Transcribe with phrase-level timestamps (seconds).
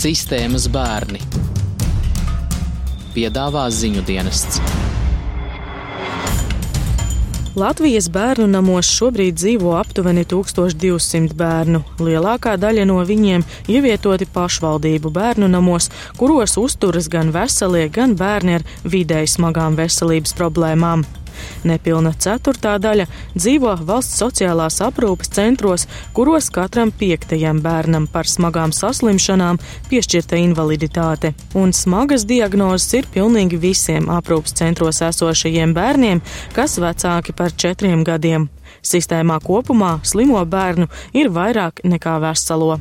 [0.00, 1.18] Sistēmas bērni
[3.12, 4.56] piedāvā ziņu dienests.
[7.60, 11.82] Latvijas bērnu namos šobrīd dzīvo aptuveni 1200 bērnu.
[12.00, 18.68] Lielākā daļa no viņiem ievietoti pašvaldību bērnu namos, kuros uzturas gan veselie, gan bērni ar
[18.88, 21.04] vidēji smagām veselības problēmām.
[21.64, 25.86] Nepilna ceturtā daļa dzīvo valsts sociālās aprūpes centros,
[26.16, 29.60] kuros katram piektajam bērnam par smagām saslimšanām
[29.90, 31.34] piešķirta invaliditāte.
[31.54, 36.22] Un smagas diagnozes ir pilnīgi visiem aprūpes centros esošajiem bērniem,
[36.56, 38.48] kas vecāki par četriem gadiem.
[38.86, 42.80] Sistēmā kopumā slimo bērnu ir vairāk nekā veselo.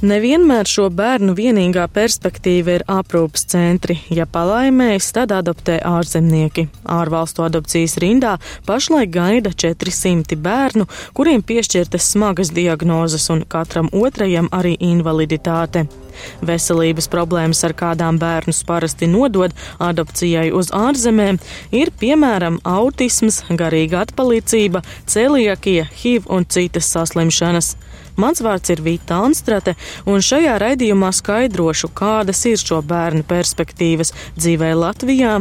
[0.00, 3.98] Nevienmēr šo bērnu vienīgā perspektīva ir aprūpas centri.
[4.08, 6.70] Ja palaimējas, tad adoptē ārzemnieki.
[6.88, 14.72] Ārvalstu adopcijas rindā pašlaik gaida 400 bērnu, kuriem piešķirtas smagas diagnozes un katram otrajam arī
[14.80, 15.84] invaliditāte.
[16.46, 21.40] Veselības problēmas, ar kādām bērnus parasti nodod adopcijai uz ārzemēm,
[21.72, 27.74] ir piemēram autisms, garīga atpalīdzība, celiakija, HIV un citas saslimšanas.
[28.20, 29.76] Mans vārds ir Vita Anstrate,
[30.08, 35.38] un šajā raidījumā skaidrošu, kādas ir šo bērnu perspektīvas dzīvē Latvijā,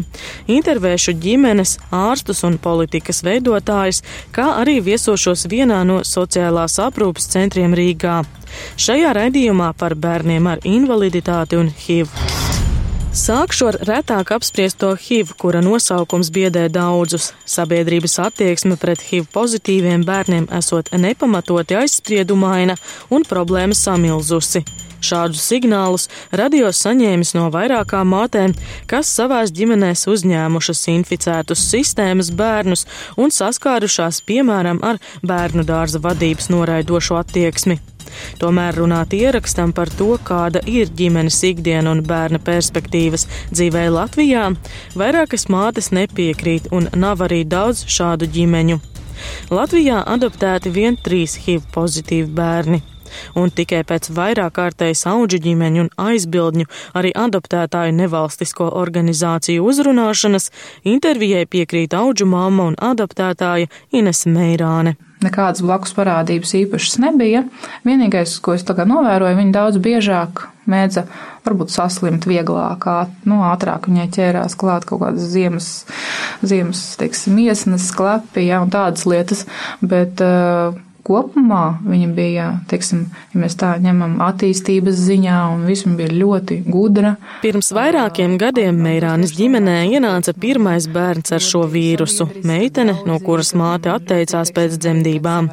[0.48, 4.04] intervēšu ģimenes, ārstus un politikas veidotājus,
[4.36, 8.22] kā arī viesošos vienā no sociālās aprūpas centriem Rīgā.
[8.80, 12.12] Šajā raidījumā par bērniem ar invaliditāti un HIV.
[13.10, 17.32] Sākšu ar retāk apspriesto HIV, kura nosaukums biedē daudzus.
[17.50, 22.78] Sabiedrības attieksme pret HIV pozitīviem bērniem esot nepamatoti aizspriedumaina
[23.10, 24.62] un problēma samilzusi.
[25.02, 28.54] Šādus signālus radio saņēmis no vairākām mātēm,
[28.90, 32.86] kas savās ģimenēs uzņēmušas inficētus sistēmas bērnus
[33.18, 37.80] un saskārušās piemēram ar bērnu dārza vadības noraidošo attieksmi.
[38.42, 44.50] Tomēr runāt ierakstam par to, kāda ir ģimenes ikdiena un bērna perspektīvas dzīvē Latvijā,
[45.00, 48.80] vairākas mātes nepiekrīt un nav arī daudz šādu ģimeņu.
[49.52, 52.82] Latvijā adoptēti vien trīs HIV pozitīvi bērni
[53.40, 56.70] un tikai pēc vairāk kārtējas auģu ģimeņu un aizbildņu
[57.00, 60.50] arī adoptētāju nevalstisko organizāciju uzrunāšanas
[60.94, 64.98] intervijai piekrīt auģu mamma un adoptētāja Ines Meirāne.
[65.20, 67.44] Nekādas blakus parādības īpašas nebija.
[67.88, 71.04] Vienīgais, ko es tagad novēroju, viņa daudz biežāk mēdza
[71.44, 72.86] varbūt saslimt vieglāk,
[73.28, 75.70] nu, ātrāk viņai ķērās klāt kaut kādas ziemas,
[76.46, 79.44] ziemas, teiksim, miesnas, sklepi, ja, un tādas lietas,
[79.82, 86.12] bet uh, kopumā viņa bija, teiksim, ja mēs tā ņemam attīstības ziņā, un viss bija
[86.14, 87.16] ļoti gudra.
[87.44, 93.92] Pirms vairākiem gadiem Meirānis ģimenē ienāca pirmais bērns ar šo vīrusu- meitene, no kuras māte
[93.94, 95.50] atteicās pēc dzemdībām.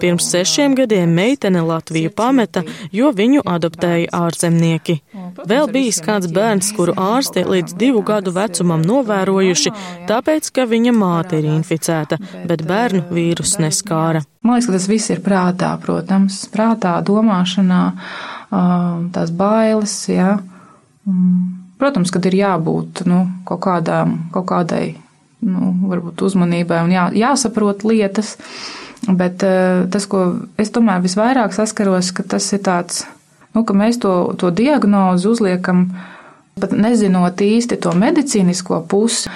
[0.00, 5.00] Pirms sešiem gadiem meitene Latviju pameta, jo viņu adoptēja ārzemnieki.
[5.48, 9.72] Vēl bijis kāds bērns, kuru ārsti līdz divu gadu vecumam novērojuši,
[10.08, 12.18] tāpēc, ka viņa māte ir inficēta,
[12.48, 14.22] bet bērnu vīrus neskāra.
[14.44, 17.82] Man liekas, ka tas viss ir prātā, protams, prātā, domāšanā,
[19.14, 20.34] tās bailes, jā.
[21.80, 24.84] Protams, kad ir jābūt, nu, kaut kādām, kaut kādai,
[25.46, 28.34] nu, varbūt uzmanībai un jā, jāsaprot lietas,
[29.08, 30.26] bet tas, ko
[30.60, 33.06] es tomēr visvairāk saskaros, ka tas ir tāds,
[33.56, 35.88] nu, ka mēs to, to diagnozu uzliekam,
[36.60, 39.30] pat nezinot īsti to medicīnisko pusi,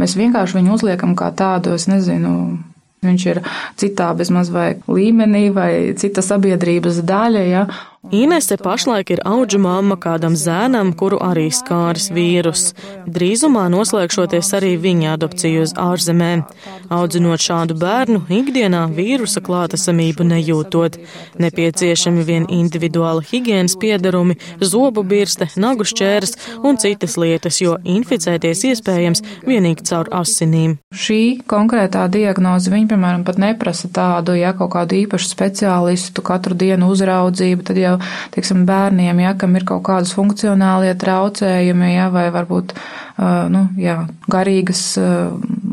[0.00, 2.58] mēs vienkārši viņu uzliekam kā tādu, es nezinu,
[3.04, 3.40] Viņš ir
[3.80, 5.70] citā bezmaz vai līmenī vai
[6.00, 7.64] cita sabiedrības daļa, ja,
[8.12, 12.74] Inese pašlaik ir auģu mamma kādam zēnam, kuru arī skāris vīrus.
[13.08, 16.42] Drīzumā noslēgšoties arī viņa adopciju uz ārzemēm.
[16.92, 20.98] Audzinot šādu bērnu, ikdienā vīrusa klātesamību nejūtot.
[21.40, 29.24] Nepieciešami vien individuāli higienas piedarumi, zobu birste, nagu šķērs un citas lietas, jo inficēties iespējams
[29.48, 30.76] vienīgi caur asinīm.
[30.92, 36.92] Šī konkrētā diagnoze, viņa, piemēram, pat neprasa tādu, ja kaut kādu īpašu speciālistu katru dienu
[36.92, 38.00] uzraudzību, tad jau jau,
[38.34, 42.74] teiksim, bērniem, ja, kam ir kaut kādas funkcionālie traucējumi, ja, vai varbūt,
[43.54, 43.98] nu, jā,
[44.30, 44.84] garīgas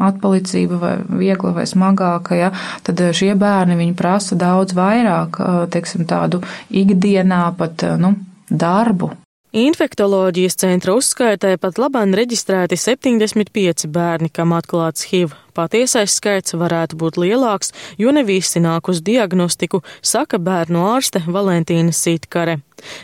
[0.02, 2.52] atpalicība vai viegla vai smagāka, ja,
[2.88, 5.42] tad šie bērni, prasa daudz vairāk,
[5.74, 8.16] teiksim, tādu ikdienā pat, nu,
[8.50, 9.12] darbu.
[9.52, 15.36] Infektoloģijas centra uzskaitē pat labāk reģistrēti 75 bērni, kam atklāts HIV.
[15.54, 21.96] Patiesais skaits varētu būt lielāks, jo ne visi nāk uz diagnostiku, saka bērnu ārste Valentīna
[21.96, 22.60] Sitkare.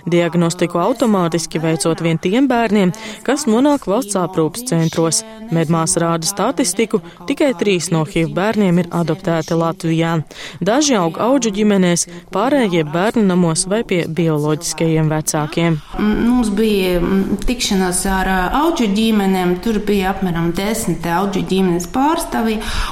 [0.09, 2.94] Diagnostiku automātiski veicot vien tiem bērniem,
[3.25, 5.23] kas nonāk valsts aprūpas centros.
[5.53, 10.17] Medmās rāda statistiku, tikai trīs no HIV bērniem ir adoptēti Latvijā.
[10.63, 15.79] Daži aug auģu ģimenēs, pārējie bērnu namos vai pie bioloģiskajiem vecākiem.
[15.99, 16.99] Mums bija
[17.47, 18.31] tikšanās ar
[18.63, 22.36] auģu ģimenēm, tur bija apmēram desmit auģu ģimenes pārstāvji,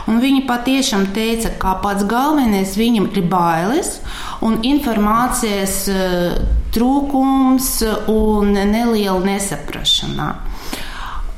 [0.09, 3.99] un viņi patiešām teica, ka pats galvenais viņam ir bailes
[4.45, 5.85] un informācijas
[6.75, 7.69] trūkums
[8.11, 10.33] un neliela nesaprašanā.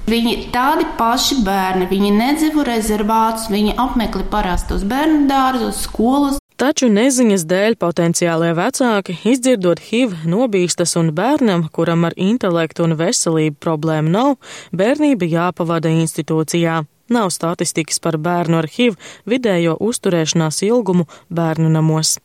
[0.08, 6.38] Viņi tādi paši bērni, viņi nedzīvo rezervātus, viņi apmeklē parastos bērnu dārzus, skolas.
[6.58, 13.60] Taču neziņas dēļ potenciālie vecāki, izdzirdot HIV, nobīstas un bērnam, kuram ar intelektu un veselību
[13.62, 14.32] problēmu nav,
[14.72, 16.86] bērnība jāpavada institūcijā.
[17.10, 18.98] Nav statistikas par bērnu ar HIV
[19.30, 22.18] vidējo uzturēšanās ilgumu bērnu namos.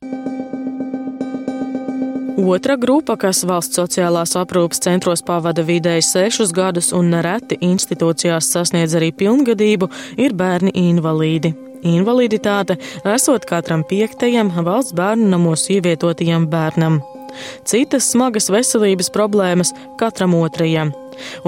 [2.43, 8.96] Otra grupa, kas valsts sociālās aprūpas centros pavada vidēji sešus gadus un nereti institūcijās sasniedz
[8.99, 11.52] arī pilngadību, ir bērni invalīdi.
[11.93, 12.79] Invaliditāte
[13.12, 17.02] esot katram piektajam valsts bērnu namos ievietotajam bērnam.
[17.69, 20.94] Citas smagas veselības problēmas katram otrajam.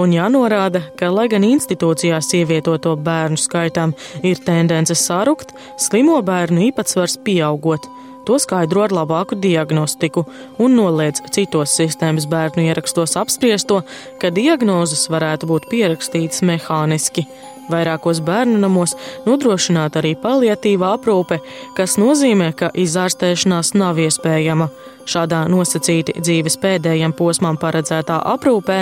[0.01, 7.19] Un jānorāda, ka, lai gan institūcijās ievietoto bērnu skaitam ir tendence sarukt, slimo bērnu īpatsvars
[7.25, 7.89] pieaugot
[8.25, 10.23] To skaidro ar labāku diagnostiku
[10.57, 13.83] un noliedz citos sistēmas bērnu ierakstos apspriesto,
[14.21, 17.27] ka diagnozes varētu būt pierakstītas mehāniski.
[17.69, 18.93] Vairākos bērnu namos
[19.25, 21.39] nodrošināta arī paliatīvā aprūpe,
[21.77, 24.69] kas nozīmē, ka izārstēšanās nav iespējama.
[25.09, 28.79] Šādā nosacīti dzīves pēdējiem posmam paredzētā aprūpē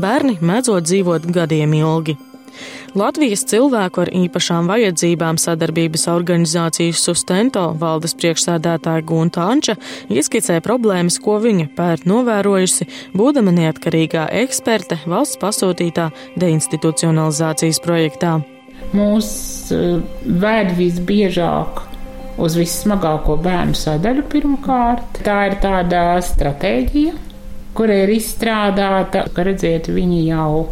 [0.00, 2.16] bērni mēdzot dzīvot gadiem ilgi.
[2.96, 9.76] Latvijas cilvēku ar īpašām vajadzībām sadarbības organizācijas Sustento valdes priekšsēdētāja Gunta Anča
[10.12, 16.08] ieskicē problēmas, ko viņa pērt novērojusi, būdama neatkarīgā eksperte valsts pasūtītā
[16.40, 18.38] deinstitucionalizācijas projektā.
[18.96, 19.28] Mūs
[19.74, 21.84] eh, vēd visbiežāk
[22.40, 25.22] uz vissmagāko bērnu sadaļu pirmkārt.
[25.26, 27.14] Tā ir tāda stratēģija,
[27.76, 30.66] kura ir izstrādāta, ka redziet, viņi jau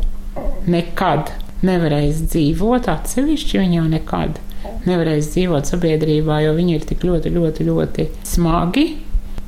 [0.71, 1.33] nekad
[1.67, 4.41] nevarēs dzīvot atsevišķi, viņi jau nekad
[4.89, 8.87] nevarēs dzīvot sabiedrībā, jo viņi ir tik ļoti, ļoti, ļoti smagi.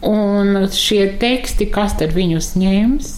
[0.07, 3.13] Un šie teksti, kas tad viņus ņems,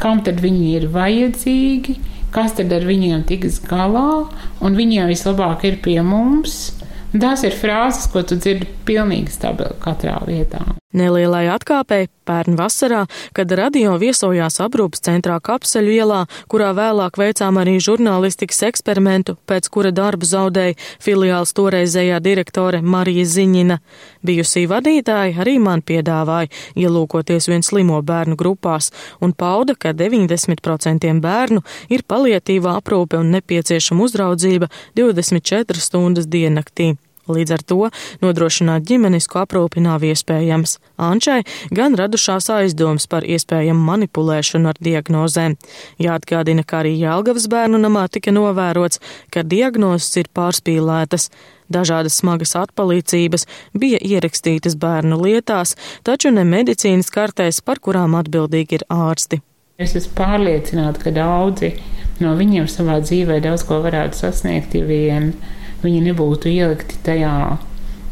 [0.00, 1.98] kam tad viņi ir vajadzīgi,
[2.34, 4.26] kas tad ar viņiem tiks galā,
[4.64, 6.74] un viņiem vislabāk ir pie mums.
[7.16, 10.64] Tās ir frāzes, ko tu dzirdi pilnīgi stabili katrā vietā.
[10.96, 13.02] Nelielai atkāpei pērn vasarā,
[13.36, 19.92] kad radio viesojās aprūpas centrā Kapseļu ielā, kurā vēlāk veicām arī žurnālistikas eksperimentu, pēc kura
[19.92, 23.78] darbu zaudēja filiāls toreizējā direktore Marija Ziņina.
[24.26, 28.88] Bijusī vadītāja arī man piedāvāja ielūkoties vien slimo bērnu grupās
[29.20, 36.96] un pauda, ka 90% bērnu ir palietīvā aprūpe un nepieciešama uzraudzība 24 stundas diennaktī.
[37.26, 37.78] Līdz ar to
[38.22, 40.76] nodrošināt ģimenisku aprūpi nav iespējams.
[41.02, 41.40] Ančai
[41.74, 45.56] gan radušās aizdomas par iespējamu manipulēšanu ar diagnozēm.
[46.02, 49.02] Jāatgādina, ka arī Jālgavas bērnu namā tika novērots,
[49.34, 51.30] ka diagnozes ir pārspīlētas.
[51.72, 55.74] Dažādas smagas atpalīdzības bija ierakstītas bērnu lietās,
[56.06, 59.42] taču ne medicīnas kartēs, par kurām atbildīgi ir ārsti.
[59.76, 61.74] Es esmu pārliecināta, ka daudzi
[62.22, 65.34] no viņiem savā dzīvē daudz ko varētu sasniegt, ja vien
[65.82, 67.36] viņi nebūtu ielikti tajā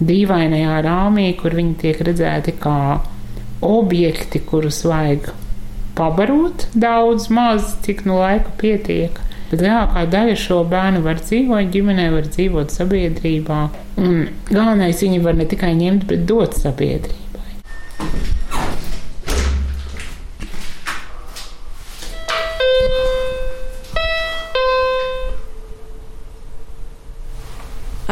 [0.04, 3.00] dīvainajā rāmī, kur viņi tiek redzēti kā
[3.64, 5.30] objekti, kurus vajag
[5.94, 9.20] pabarot daudz, maz, cik no laika pietiek.
[9.50, 13.60] Bet lielākā daļa šo bērnu var dzīvot ģimenē, var dzīvot sabiedrībā.
[14.02, 17.23] Un galvenais viņi var ne tikai ņemt, bet dot sabiedrībai.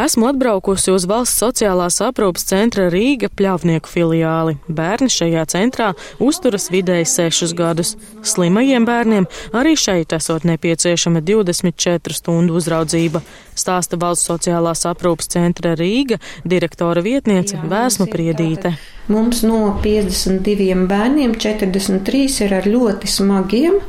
[0.02, 4.56] Esmu atbraukusi uz valsts sociālās aprūpas centra Rīga pļāvnieku filiāli.
[4.66, 7.92] Bērni šajā centrā uzturas vidēji sešus gadus.
[8.26, 13.22] Slimajiem bērniem arī šeit esot nepieciešama 24 stundu uzraudzība,
[13.54, 18.74] stāsta valsts sociālās aprūpas centra Rīga direktora vietniece Vēsma Priedīte.
[19.10, 23.80] Mums no 52 bērniem 43 ir ar ļoti smagiem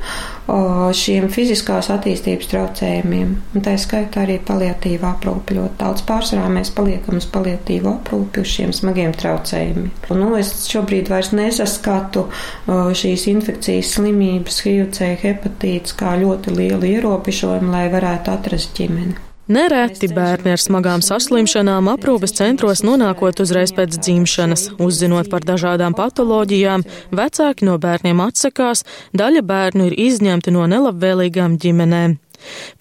[0.97, 3.35] šiem fiziskās attīstības traucējumiem.
[3.53, 6.03] Un tā skaitā arī paliatīvā aprūpe ļoti daudz.
[6.07, 9.91] Pārsvarā mēs paliekam uz paliatīvu aprūpi uz šiem smagiem traucējumiem.
[10.09, 12.25] Un, nu, es šobrīd vairs nesaskatu
[12.67, 19.32] šīs infekcijas slimības, HIV, hepatīts kā ļoti lielu ierobežojumu, lai varētu atrast ģimeni.
[19.51, 26.85] Nereti bērni ar smagām saslimšanām aprūpes centros nonākot uzreiz pēc dzimšanas, uzzinot par dažādām patoloģijām,
[27.11, 32.22] vecāki no bērniem atsakās, daļa bērnu ir izņemti no nelabvēlīgām ģimenēm.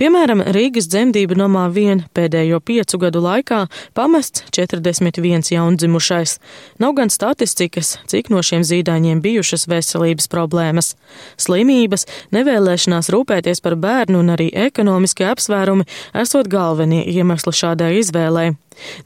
[0.00, 3.64] Piemēram, Rīgas dzemdību namā vien pēdējo piecu gadu laikā
[3.96, 6.38] pamests 41 jaundzimušais.
[6.82, 10.94] Nav gan statistikas, cik no šiem zīdaiņiem bijušas veselības problēmas.
[11.40, 15.88] Slimības, nevēlēšanās rūpēties par bērnu un arī ekonomiskie apsvērumi
[16.24, 18.52] esot galvenie iemesli šādai izvēlei.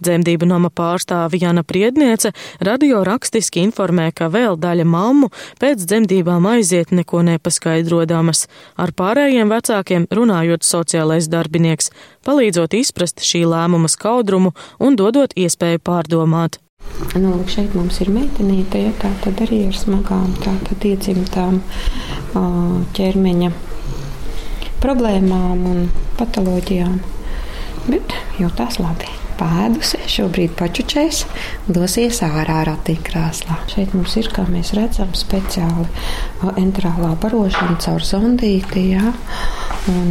[0.01, 5.31] Dzemdību nama pārstāve Jana Priedniece radio rakstiski informē, ka vēl daļa mammu
[5.63, 8.47] pēc dzemdībām aiziet neko nepaskaidrodamas.
[8.77, 11.91] Ar pārējiem vecākiem runājot sociālais darbinieks,
[12.27, 16.61] palīdzot izprast šī lēmuma skaudrumu un dodot iespēju pārdomāt.
[17.17, 21.61] Nu, lūk, šeit mums ir meitenīte, ja tā tad arī ir smagām, tā tad iedzimtām
[22.97, 23.53] ķermeņa
[24.85, 25.85] problēmām un
[26.21, 26.99] patoloģijām,
[27.91, 31.25] bet jūtās labi pēdusi, šobrīd pačučēs,
[31.69, 33.59] dosies ārā ratiņkrāslā.
[33.73, 35.87] Šeit mums ir, kā mēs redzam, speciāli
[36.63, 39.13] enterālā barošana caur zondīti, jā,
[39.89, 40.11] un,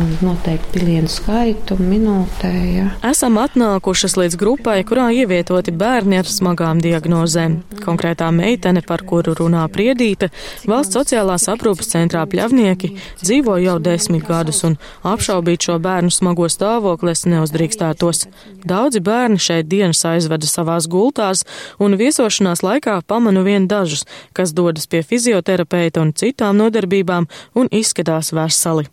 [0.00, 2.86] un noteikti pilienu skaitu minūtē, jā.
[3.06, 7.58] Esam atnākušas līdz grupai, kurā ievietoti bērni ar smagām diagnozēm.
[7.82, 10.30] Konkrētā meitene, par kuru runā Priedīte,
[10.68, 17.14] valsts sociālās aprūpas centrā pļavnieki, dzīvo jau desmit gadus un apšaubīt šo bērnu smago stāvokli
[17.14, 18.26] es neuzdrīkstētos.
[18.68, 21.44] Daudzi bērni šeit dienas aizveda savās gultās,
[21.82, 28.34] un viesošanās laikā pamanu vien dažus, kas dodas pie fizioterapeita un citām nodarbībām un izskatās
[28.36, 28.88] veseli.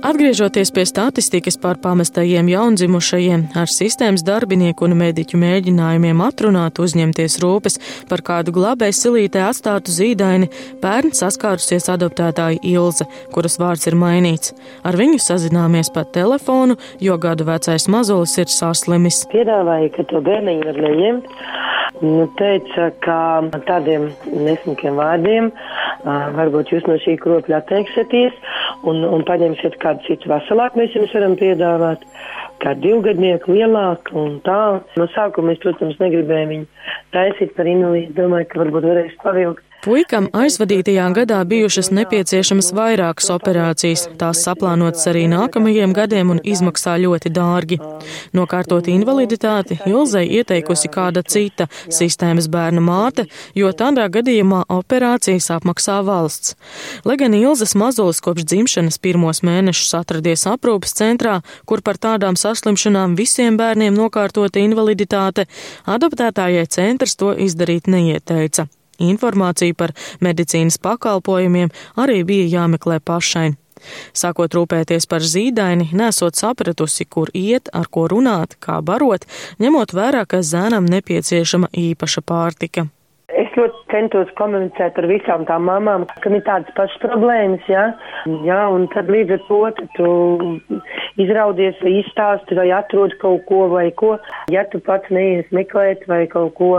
[0.00, 7.76] Atgriežoties pie statistikas par pamestajiem jaundzimušajiem, ar sistēmas darbinieku un mediķu mēģinājumiem atrunāt uzņemties rūpes
[8.08, 10.48] par kādu glabēju silītē atstātu zīdaini,
[10.80, 14.54] bērns saskārusies adoptētāja Ilze, kuras vārds ir mainīts.
[14.88, 19.26] Ar viņu sazināmies pa telefonu, jo gadu vecais mazulis ir saslimis.
[19.34, 21.28] Piedāvāja, ka to bērniņu var neņemt.
[22.00, 23.20] Nu, teica, ka
[23.68, 25.50] tādiem nesmukiem vārdiem
[26.04, 28.36] varbūt jūs no šī kropļa atteiksieties
[28.88, 32.04] un, un paņemsiet kādu citu veselāku, mēs jums varam piedāvāt,
[32.64, 34.60] kā divgadnieku lielāku un tā.
[35.00, 36.70] No sākuma mēs, protams, negribējām viņu
[37.16, 44.02] taisīt par invalīdu, domāju, ka varbūt varēs pavilkt Puikam aizvadītajā gadā bijušas nepieciešamas vairākas operācijas,
[44.20, 47.78] tās saplānotas arī nākamajiem gadiem un izmaksā ļoti dārgi.
[48.36, 53.24] Nokārtot invaliditāti, Ilzei ieteikusi kāda cita sistēmas bērnu māte,
[53.56, 56.58] jo tādā gadījumā operācijas apmaksā valsts.
[57.08, 63.16] Lai gan Ilzes mazulis kopš dzimšanas pirmos mēnešus atradies aprūpas centrā, kur par tādām saslimšanām
[63.16, 65.48] visiem bērniem nokārtota invaliditāte,
[65.88, 68.68] adoptētājai centrs to izdarīt neieteica.
[69.00, 73.50] Informācija par medicīnas pakalpojumiem arī bija jāmeklē pašai.
[74.12, 79.26] Sākot rūpēties par zīdaini, nesot sapratusi, kur iet, ar ko runāt, kā barot,
[79.62, 82.90] ņemot vērā, ka zēnam nepieciešama īpaša pārtika.
[83.30, 87.84] Es ļoti centos komunicēt ar visām tām mamām, ka ir tādas pašas problēmas, jā,
[88.46, 89.60] jā un tad līdz ar to
[89.94, 90.08] tu
[91.22, 94.16] izraudies vai izstāsti vai atrod kaut ko vai ko.
[94.50, 96.72] Ja tu pats neies meklēt vai kaut ko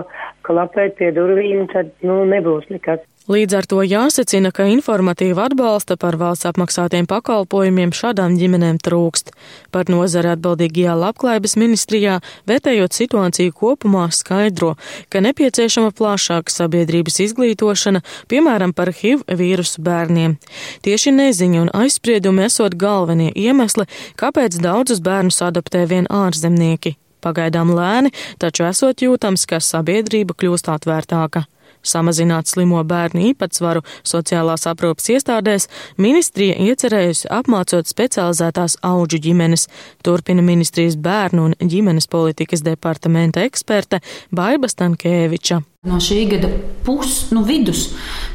[0.47, 3.05] klapēt pie durvīm, tad, nu, nebūs nekas.
[3.29, 9.29] Līdz ar to jāsacina, ka informatīva atbalsta par valsts apmaksātiem pakalpojumiem šādām ģimenēm trūkst.
[9.69, 12.15] Par nozara atbildīgajā labklājības ministrijā,
[12.49, 14.73] vērtējot situāciju kopumā, skaidro,
[15.13, 20.39] ka nepieciešama plašāka sabiedrības izglītošana, piemēram, par HIV vīrusu bērniem.
[20.81, 23.85] Tieši neziņa un aizspriedumi esot galvenie iemesli,
[24.17, 26.97] kāpēc daudzus bērnus adoptē vien ārzemnieki.
[27.21, 31.45] Pagaidām lēni, taču esot jūtams, ka sabiedrība kļūst atvērtāka.
[31.81, 35.67] Samazināt slimo bērnu īpatsvaru sociālās aprūpas iestādēs
[36.01, 39.65] ministrija iecerējusi apmācot specializētās auģu ģimenes,
[40.05, 45.61] turpina ministrijas bērnu un ģimenes politikas departamenta eksperte Baiba Stankēviča.
[45.89, 46.51] No šī gada
[46.85, 47.87] puses, nu, vidus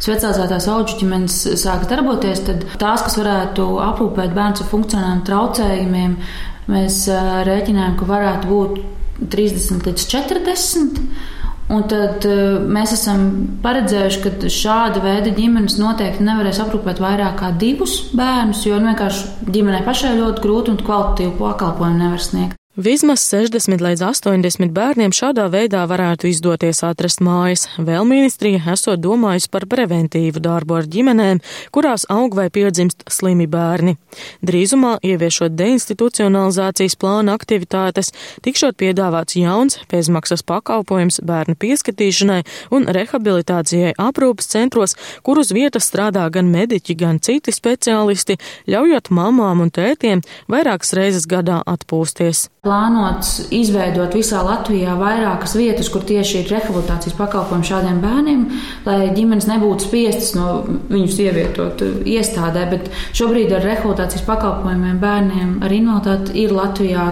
[0.02, 6.18] specializētās auģu ģimenes sāks darboties, tad tās, kas varētu aprūpēt bērnu ar funkcionāliem traucējumiem,
[6.70, 7.06] mēs
[7.48, 8.84] rēķinājām, ka varētu būt
[9.32, 11.00] 30 līdz 40.
[11.66, 12.22] Un tad
[12.70, 13.24] mēs esam
[13.64, 19.82] paredzējuši, ka šāda veida ģimenes noteikti nevarēs aprūpēt vairāk kā divus bērnus, jo vienkārši ģimenei
[19.86, 22.60] pašai ļoti grūti un kvalitatīvu pakalpojumu nevar sniegt.
[22.76, 27.62] Vismaz 60 līdz 80 bērniem šādā veidā varētu izdoties atrast mājas.
[27.80, 31.38] Vēl ministrija esot domājusi par preventīvu darbu ar ģimenēm,
[31.72, 33.94] kurās aug vai piedzimst slimi bērni.
[34.44, 38.12] Drīzumā, ieviešot deinstitucionalizācijas plāna aktivitātes,
[38.44, 42.42] tikšot piedāvāts jauns pēcmaksas pakalpojums bērnu pieskatīšanai
[42.76, 48.36] un rehabilitācijai aprūpas centros, kur uz vietas strādā gan mediķi, gan citi speciālisti,
[48.68, 50.20] ļaujot mamām un tētiem
[50.52, 57.68] vairākas reizes gadā atpūsties plānots izveidot visā Latvijā vairākas vietas, kur tieši ir rehabilitācijas pakalpojumi
[57.70, 58.46] šādiem bērniem,
[58.86, 62.66] lai ģimenes nebūtu spiestas no viņus ievietot iestādē.
[62.72, 67.06] Bet šobrīd ar rehabilitācijas pakalpojumiem bērniem ar invaliditāti ir Latvijā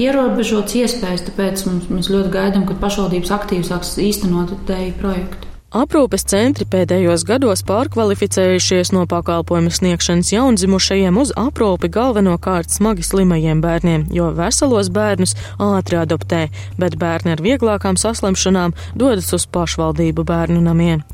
[0.00, 5.49] ierobežots iespējas, tāpēc mums, mēs ļoti gaidām, kad pašvaldības aktīvi sāks īstenot teju projektu.
[5.70, 14.08] Aprūpes centri pēdējos gados pārkvalificējušies no pakalpojumu sniegšanas jaundzimušajiem uz aprūpi galvenokārt smagi slimajiem bērniem,
[14.10, 16.40] jo veselos bērnus ātri adoptē,
[16.74, 21.04] bet bērni ar vieglākām saslimšanām dodas uz pašvaldību bērnu namiem.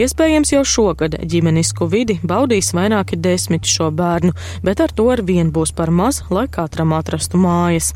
[0.00, 4.32] Iespējams, jau šogad ģimenisku vidi baudīs vairāki desmiti šo bērnu,
[4.64, 7.92] bet ar to ar vien būs par maz, lai katram atrastu mājas.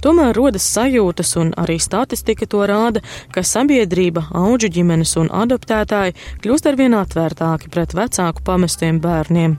[0.00, 3.04] Tomēr rodas sajūtas, un arī statistika to rāda,
[3.36, 6.14] ka sabiedrība, auģu ģimenes un adoptācijas adoptētāji
[6.44, 9.58] kļūst arvien atvērtāki pret vecāku pamestiem bērniem.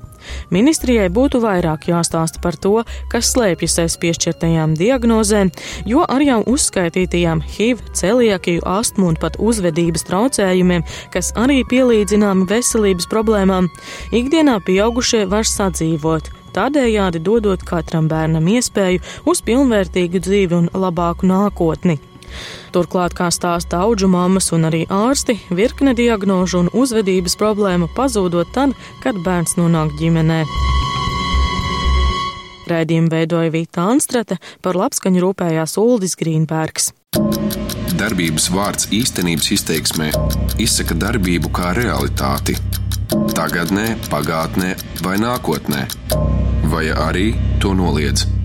[0.53, 5.49] Ministrijai būtu vairāk jāstāsta par to, kas slēpjas aiz piešķirtajām diagnozēm,
[5.89, 13.09] jo ar jau uzskaitītajām HIV, celiakiju, astmu un pat uzvedības traucējumiem, kas arī pielīdzināmi veselības
[13.11, 13.71] problēmām,
[14.13, 18.99] ikdienā pieaugušie var sadzīvot tādējādi dodot katram bērnam iespēju
[19.31, 21.95] uz pilnvērtīgu dzīvi un labāku nākotni.
[22.75, 28.75] Turklāt, kā stāsta auģu mammas un arī ārsti, virkne diagnožu un uzvedības problēmu pazūdot tad,
[29.03, 30.43] kad bērns nonāk ģimenē.
[32.71, 36.91] Rēdījumu veidoja Vīta Anstrate, par labskaņu rūpējās Uldis Grīnbergs.
[37.99, 40.09] Darbības vārds īstenības izteiksmē
[40.61, 42.55] izsaka darbību kā realitāti-
[43.37, 45.87] tagadnē, pagātnē vai nākotnē,
[46.71, 48.40] vai arī to noliedz.